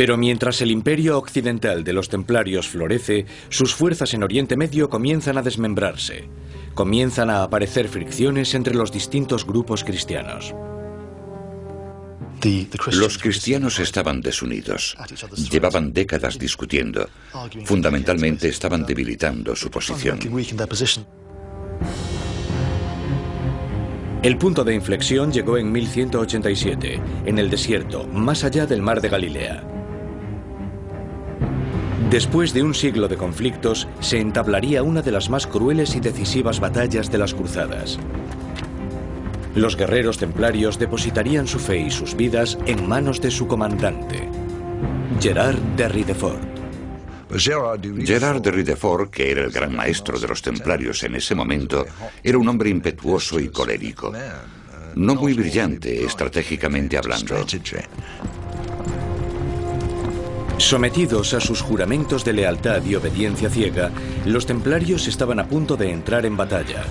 [0.00, 5.36] Pero mientras el imperio occidental de los templarios florece, sus fuerzas en Oriente Medio comienzan
[5.36, 6.24] a desmembrarse.
[6.72, 10.54] Comienzan a aparecer fricciones entre los distintos grupos cristianos.
[12.92, 14.96] Los cristianos estaban desunidos.
[15.50, 17.06] Llevaban décadas discutiendo.
[17.66, 20.18] Fundamentalmente estaban debilitando su posición.
[24.22, 29.10] El punto de inflexión llegó en 1187, en el desierto, más allá del mar de
[29.10, 29.79] Galilea.
[32.10, 36.58] Después de un siglo de conflictos, se entablaría una de las más crueles y decisivas
[36.58, 38.00] batallas de las cruzadas.
[39.54, 44.28] Los guerreros templarios depositarían su fe y sus vidas en manos de su comandante,
[45.20, 46.42] Gerard de Ridefort.
[47.38, 51.86] Gerard de Ridefort, que era el gran maestro de los templarios en ese momento,
[52.24, 54.12] era un hombre impetuoso y colérico,
[54.96, 57.36] no muy brillante estratégicamente hablando.
[60.60, 63.90] Sometidos a sus juramentos de lealtad y obediencia ciega,
[64.26, 66.84] los templarios estaban a punto de entrar en batalla.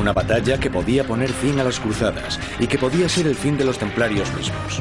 [0.00, 3.58] Una batalla que podía poner fin a las cruzadas y que podía ser el fin
[3.58, 4.80] de los templarios mismos.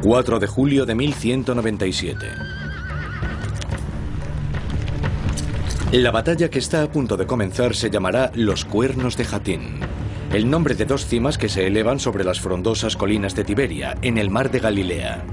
[0.00, 2.26] ...4 de julio de 1197...
[5.90, 9.93] La batalla que está a punto de comenzar se llamará Los Cuernos de Jatín
[10.32, 14.18] el nombre de dos cimas que se elevan sobre las frondosas colinas de Tiberia, en
[14.18, 15.24] el mar de Galilea.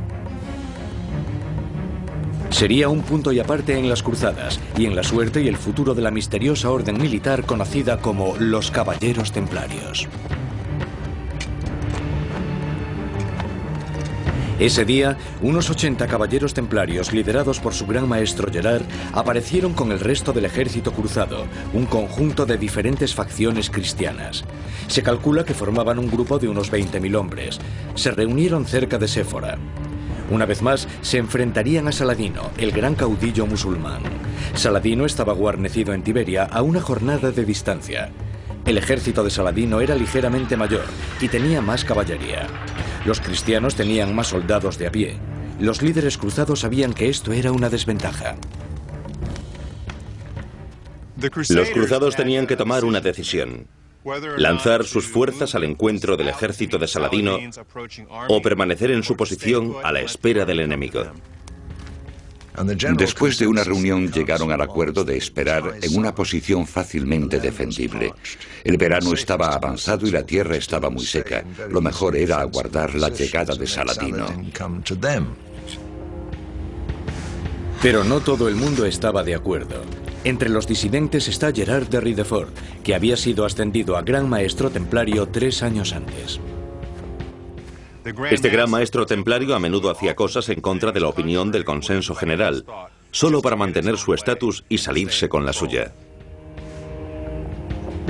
[2.50, 5.96] Sería un punto y aparte en las cruzadas y en la suerte y el futuro
[5.96, 10.08] de la misteriosa orden militar conocida como los Caballeros Templarios.
[14.62, 19.99] Ese día, unos 80 caballeros templarios liderados por su gran maestro Gerard aparecieron con el
[19.99, 24.45] resto del ejército cruzado, un conjunto de diferentes facciones cristianas.
[24.86, 27.59] Se calcula que formaban un grupo de unos 20.000 hombres.
[27.95, 29.57] Se reunieron cerca de Séfora.
[30.30, 34.03] Una vez más, se enfrentarían a Saladino, el gran caudillo musulmán.
[34.53, 38.12] Saladino estaba guarnecido en Tiberia a una jornada de distancia.
[38.66, 40.86] El ejército de Saladino era ligeramente mayor
[41.20, 42.47] y tenía más caballería.
[43.05, 45.18] Los cristianos tenían más soldados de a pie.
[45.59, 48.36] Los líderes cruzados sabían que esto era una desventaja.
[51.49, 53.68] Los cruzados tenían que tomar una decisión.
[54.38, 57.38] Lanzar sus fuerzas al encuentro del ejército de Saladino
[58.28, 61.12] o permanecer en su posición a la espera del enemigo.
[62.97, 68.14] Después de una reunión llegaron al acuerdo de esperar en una posición fácilmente defendible.
[68.64, 71.43] El verano estaba avanzado y la tierra estaba muy seca.
[71.70, 74.26] Lo mejor era aguardar la llegada de Saladino.
[77.82, 79.82] Pero no todo el mundo estaba de acuerdo.
[80.24, 85.28] Entre los disidentes está Gerard de Ridefort, que había sido ascendido a gran maestro templario
[85.30, 86.39] tres años antes.
[88.32, 92.16] Este gran maestro templario a menudo hacía cosas en contra de la opinión del consenso
[92.16, 92.66] general,
[93.12, 95.93] solo para mantener su estatus y salirse con la suya.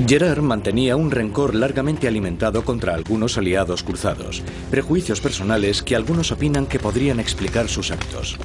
[0.07, 6.65] Gerard mantenía un rencor largamente alimentado contra algunos aliados cruzados, prejuicios personales que algunos opinan
[6.65, 8.37] que podrían explicar sus actos.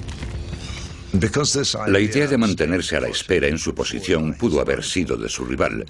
[1.86, 5.44] La idea de mantenerse a la espera en su posición pudo haber sido de su
[5.44, 5.84] rival,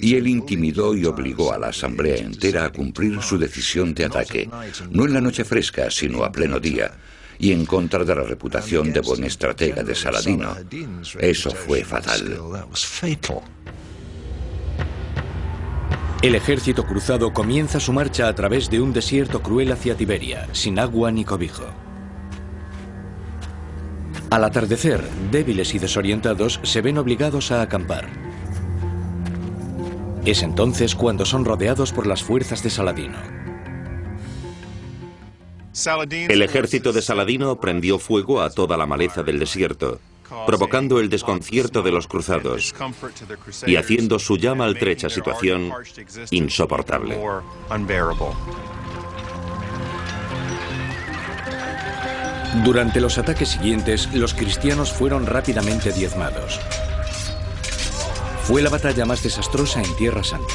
[0.00, 4.48] y él intimidó y obligó a la asamblea entera a cumplir su decisión de ataque,
[4.90, 6.92] no en la noche fresca, sino a pleno día,
[7.38, 10.56] y en contra de la reputación de buen estratega de Saladino.
[11.18, 12.38] Eso fue fatal.
[16.22, 20.78] El ejército cruzado comienza su marcha a través de un desierto cruel hacia Tiberia, sin
[20.78, 21.89] agua ni cobijo.
[24.30, 25.02] Al atardecer,
[25.32, 28.08] débiles y desorientados se ven obligados a acampar.
[30.24, 33.18] Es entonces cuando son rodeados por las fuerzas de Saladino.
[36.28, 39.98] El ejército de Saladino prendió fuego a toda la maleza del desierto,
[40.46, 42.72] provocando el desconcierto de los cruzados
[43.66, 45.72] y haciendo su ya maltrecha situación
[46.30, 47.18] insoportable.
[52.64, 56.60] Durante los ataques siguientes, los cristianos fueron rápidamente diezmados.
[58.42, 60.54] Fue la batalla más desastrosa en Tierra Santa.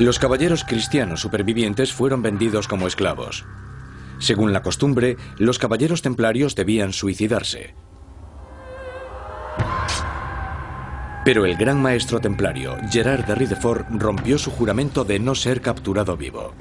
[0.00, 3.44] Los caballeros cristianos supervivientes fueron vendidos como esclavos.
[4.18, 7.74] Según la costumbre, los caballeros templarios debían suicidarse.
[11.24, 16.16] Pero el gran maestro templario, Gerard de Ridefort, rompió su juramento de no ser capturado
[16.16, 16.54] vivo.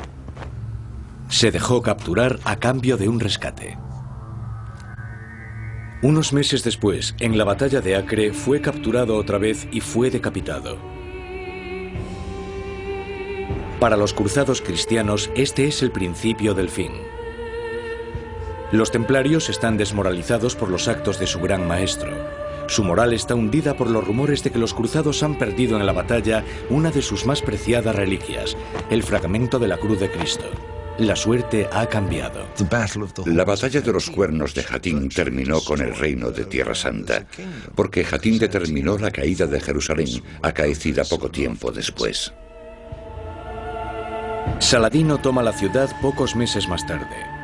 [1.30, 3.78] Se dejó capturar a cambio de un rescate.
[6.02, 10.78] Unos meses después, en la batalla de Acre, fue capturado otra vez y fue decapitado.
[13.80, 16.92] Para los cruzados cristianos, este es el principio del fin.
[18.74, 22.12] Los templarios están desmoralizados por los actos de su gran maestro.
[22.70, 25.92] Su moral está hundida por los rumores de que los cruzados han perdido en la
[25.92, 28.56] batalla una de sus más preciadas reliquias,
[28.92, 30.46] el fragmento de la cruz de Cristo.
[31.00, 32.46] La suerte ha cambiado.
[33.26, 37.26] La batalla de los cuernos de Jatín terminó con el reino de Tierra Santa,
[37.74, 42.34] porque Jatín determinó la caída de Jerusalén, acaecida poco tiempo después.
[44.60, 47.39] Saladino toma la ciudad pocos meses más tarde.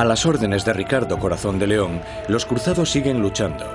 [0.00, 3.66] A las órdenes de Ricardo Corazón de León, los cruzados siguen luchando.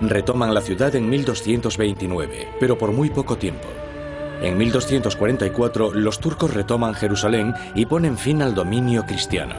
[0.00, 3.66] Retoman la ciudad en 1229, pero por muy poco tiempo.
[4.40, 9.56] En 1244 los turcos retoman Jerusalén y ponen fin al dominio cristiano.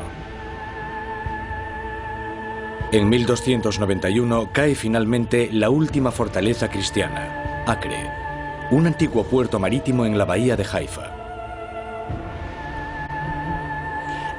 [2.93, 8.09] En 1291 cae finalmente la última fortaleza cristiana, Acre,
[8.71, 11.14] un antiguo puerto marítimo en la bahía de Haifa.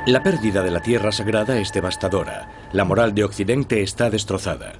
[0.07, 2.49] La pérdida de la tierra sagrada es devastadora.
[2.71, 4.75] La moral de Occidente está destrozada.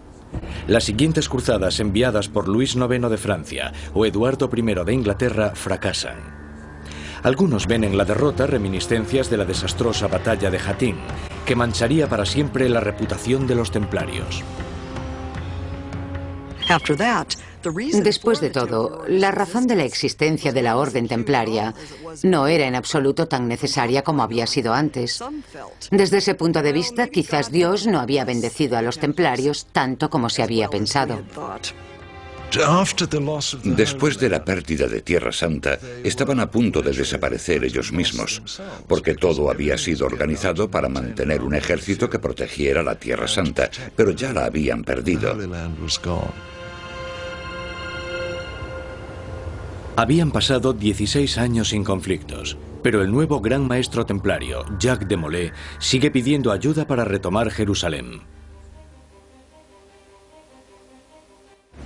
[0.68, 6.18] Las siguientes cruzadas enviadas por Luis IX de Francia o Eduardo I de Inglaterra fracasan.
[7.24, 10.99] Algunos ven en la derrota reminiscencias de la desastrosa batalla de Jatín,
[11.45, 14.45] que mancharía para siempre la reputación de los templarios.
[18.02, 21.74] Después de todo, la razón de la existencia de la Orden Templaria
[22.22, 25.22] no era en absoluto tan necesaria como había sido antes.
[25.90, 30.28] Desde ese punto de vista, quizás Dios no había bendecido a los templarios tanto como
[30.28, 31.22] se había pensado.
[33.64, 38.40] Después de la pérdida de Tierra Santa, estaban a punto de desaparecer ellos mismos,
[38.86, 44.12] porque todo había sido organizado para mantener un ejército que protegiera la Tierra Santa, pero
[44.12, 45.36] ya la habían perdido.
[49.99, 55.53] Habían pasado 16 años sin conflictos, pero el nuevo gran maestro templario, Jacques de Molay,
[55.78, 58.20] sigue pidiendo ayuda para retomar Jerusalén.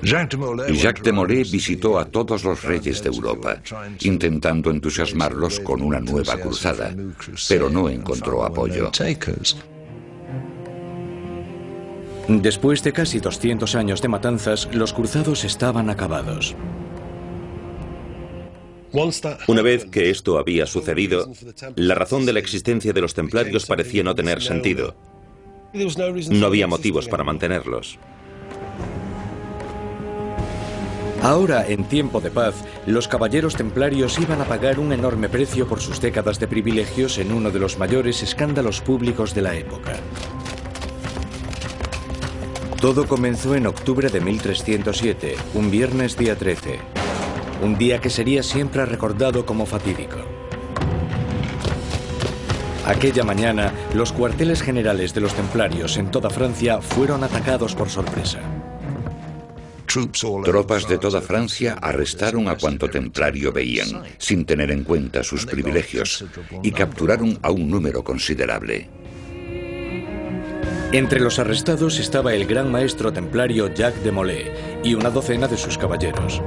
[0.02, 3.62] Jacques de Molay visitó a todos los reyes de Europa,
[4.00, 6.92] intentando entusiasmarlos con una nueva cruzada,
[7.48, 8.90] pero no encontró apoyo.
[12.26, 16.56] Después de casi 200 años de matanzas, los cruzados estaban acabados.
[18.93, 21.30] Una vez que esto había sucedido,
[21.76, 24.95] la razón de la existencia de los templarios parecía no tener sentido.
[26.30, 27.99] No había motivos para mantenerlos.
[31.22, 32.55] Ahora, en tiempo de paz,
[32.86, 37.30] los caballeros templarios iban a pagar un enorme precio por sus décadas de privilegios en
[37.30, 39.97] uno de los mayores escándalos públicos de la época.
[42.80, 46.99] Todo comenzó en octubre de 1307, un viernes día 13.
[47.62, 50.16] Un día que sería siempre recordado como fatídico.
[52.86, 58.40] Aquella mañana, los cuarteles generales de los templarios en toda Francia fueron atacados por sorpresa.
[60.44, 66.24] Tropas de toda Francia arrestaron a cuanto templario veían, sin tener en cuenta sus privilegios,
[66.62, 68.88] y capturaron a un número considerable.
[70.92, 74.52] Entre los arrestados estaba el gran maestro templario Jacques de Molay
[74.82, 76.40] y una docena de sus caballeros.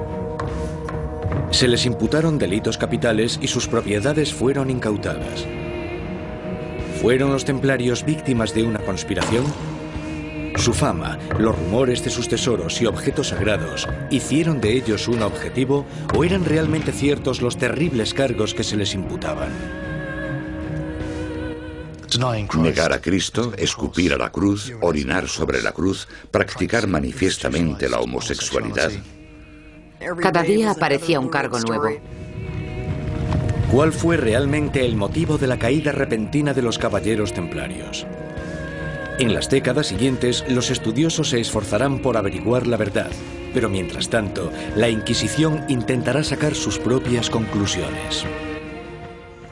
[1.54, 5.45] Se les imputaron delitos capitales y sus propiedades fueron incautadas.
[6.99, 9.45] ¿Fueron los templarios víctimas de una conspiración?
[10.56, 15.86] Su fama, los rumores de sus tesoros y objetos sagrados, ¿hicieron de ellos un objetivo
[16.16, 19.51] o eran realmente ciertos los terribles cargos que se les imputaban?
[22.56, 28.91] Negar a Cristo, escupir a la cruz, orinar sobre la cruz, practicar manifiestamente la homosexualidad.
[30.22, 31.89] Cada día aparecía un cargo nuevo.
[33.72, 38.06] ¿Cuál fue realmente el motivo de la caída repentina de los caballeros templarios?
[39.20, 43.10] En las décadas siguientes, los estudiosos se esforzarán por averiguar la verdad,
[43.54, 48.26] pero mientras tanto, la Inquisición intentará sacar sus propias conclusiones.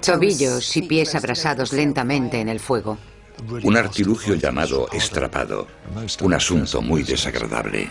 [0.05, 2.97] Tobillos y pies abrasados lentamente en el fuego.
[3.63, 5.67] Un artilugio llamado estrapado,
[6.21, 7.89] un asunto muy desagradable.